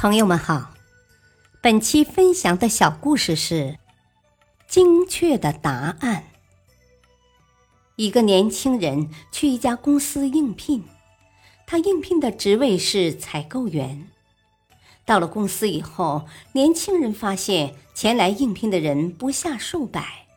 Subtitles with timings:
[0.00, 0.74] 朋友们好，
[1.60, 3.80] 本期分享的小故事是
[4.68, 6.22] 精确的答案。
[7.96, 10.84] 一个年轻人去一家公司应聘，
[11.66, 14.06] 他应聘的职位是采购员。
[15.04, 20.28] 到了公司以后，年轻人发现前来应聘的人不下数百，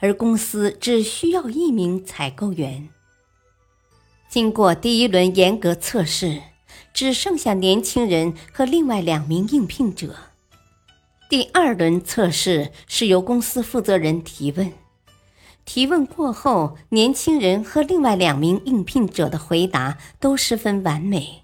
[0.00, 2.88] 而公司只需要一名采购员。
[4.28, 6.42] 经过第一轮严格测试。
[6.96, 10.16] 只剩下年轻人和另外两名应聘者。
[11.28, 14.72] 第二轮测试是由公司负责人提问，
[15.66, 21.42] 提问过后，年轻人和另外两名应聘者的回答都十分完美，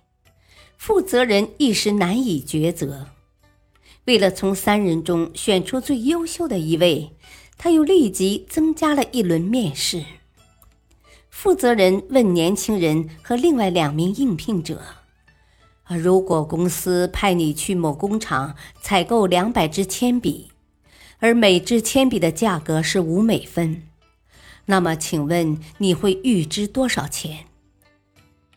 [0.78, 3.09] 负责人一时难以抉择。
[4.06, 7.14] 为了从三人中选出最优秀的一位，
[7.59, 10.03] 他又立即增加了一轮面试。
[11.28, 14.80] 负责人问年轻人和另外两名应聘者。
[15.96, 20.50] 如果公司派你去某工厂采购两百支铅笔，
[21.19, 23.83] 而每支铅笔的价格是五美分，
[24.67, 27.47] 那么请问你会预支多少钱？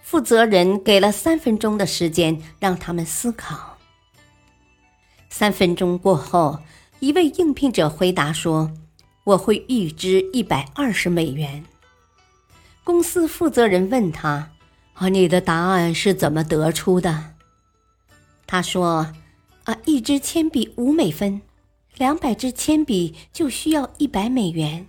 [0.01, 3.77] 负责人给了三分钟的时间让他们思考。
[5.29, 6.59] 三分钟过后，
[6.99, 8.71] 一位应聘者回答说
[9.25, 11.65] ：“我会预支一百二十美元。”
[12.83, 14.51] 公司负责人问他。
[14.95, 17.35] 啊，你的答案是怎么得出的？
[18.47, 19.13] 他说
[19.65, 21.41] ：“啊，一支铅笔五美分，
[21.97, 24.87] 两百支铅笔就需要一百美元，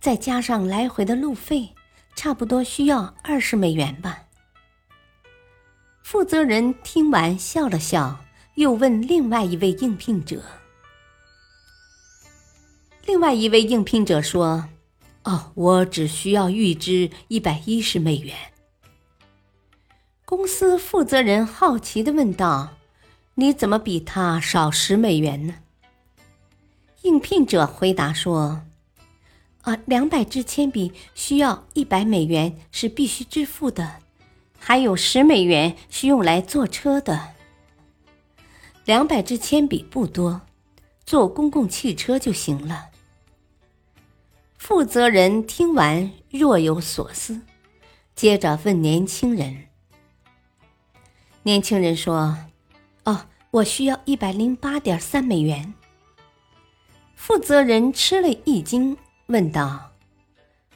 [0.00, 1.70] 再加上来回的路费，
[2.16, 4.24] 差不多需要二十美元吧。”
[6.02, 8.24] 负责人听完笑了笑，
[8.56, 10.42] 又问另外一位应聘者。
[13.06, 14.68] 另外一位应聘者说
[15.22, 18.34] ：“哦，我只需要预支一百一十美元。”
[20.26, 22.76] 公司负责人好奇的问道
[23.36, 25.56] ：“你怎么比他少十美元呢？”
[27.02, 28.62] 应聘者回答说
[29.60, 33.96] ：“啊，两百支铅笔需要一百美元是必须支付的，
[34.58, 37.34] 还有十美元是用来坐车的。
[38.86, 40.40] 两百支铅笔不多，
[41.04, 42.86] 坐公共汽车就行了。”
[44.56, 47.42] 负责人听完若有所思，
[48.16, 49.64] 接着问年轻人。
[51.46, 52.38] 年轻人说
[53.04, 55.74] ：“哦，我需要一百零八点三美元。”
[57.14, 58.96] 负责人吃了一惊，
[59.26, 59.92] 问道：“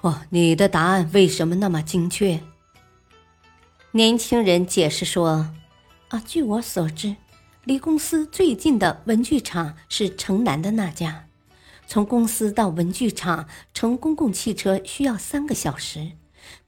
[0.03, 2.39] 哦，你的答案为什么那么精确？”
[3.93, 5.55] 年轻人解释说
[6.09, 7.17] ：“啊，据我所知，
[7.65, 11.29] 离公司最近的文具厂是城南的那家，
[11.87, 16.13] 从公司到文具厂乘公共汽车需要三个小时，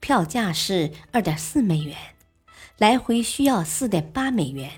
[0.00, 1.94] 票价是二点四美元。”
[2.80, 4.70] 来回需要四点八美元，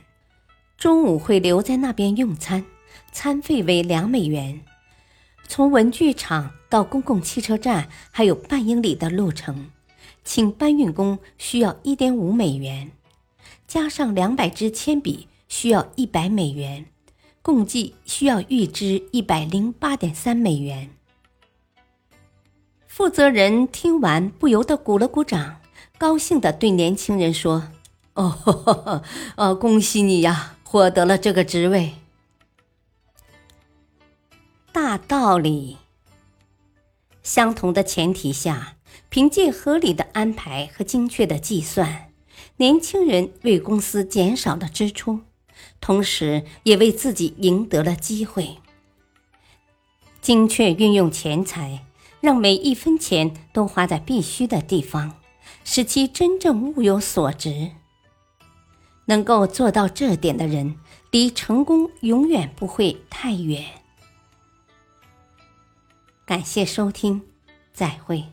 [0.77, 2.65] 中午会留在那边用餐，
[3.13, 4.61] 餐费为两美元。
[5.47, 9.71] 从文具厂到公共汽车站还有半英里的路程，
[10.25, 12.91] 请搬运工需要一点五美元，
[13.69, 16.85] 加上两百支铅笔需要一百美元，
[17.41, 20.91] 共计需要预支一百零八点三美元。
[22.89, 25.61] 负责人听完不由得鼓了鼓掌，
[25.97, 27.63] 高兴地对年轻人说。
[28.15, 29.03] 哦，
[29.37, 31.95] 呃，恭喜你呀，获得了这个职位。
[34.71, 35.79] 大道理，
[37.23, 38.77] 相同的前提下，
[39.09, 42.11] 凭借合理的安排和精确的计算，
[42.57, 45.21] 年轻人为公司减少了支出，
[45.81, 48.59] 同时也为自己赢得了机会。
[50.21, 51.87] 精确运用钱财，
[52.21, 55.15] 让每一分钱都花在必须的地方，
[55.65, 57.73] 使其真正物有所值。
[59.07, 60.77] 能够做到这点的人，
[61.11, 63.65] 离成功永远不会太远。
[66.25, 67.23] 感谢收听，
[67.73, 68.25] 再会。